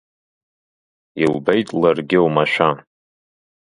Илбеит 1.23 1.67
ларгьы 1.81 2.19
омашәа. 2.25 2.69